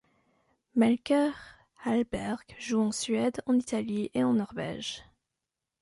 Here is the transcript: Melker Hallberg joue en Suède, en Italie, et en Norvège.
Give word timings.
Melker 0.75 1.31
Hallberg 1.83 2.39
joue 2.57 2.79
en 2.81 2.91
Suède, 2.91 3.39
en 3.45 3.53
Italie, 3.53 4.09
et 4.15 4.23
en 4.23 4.33
Norvège. 4.33 5.03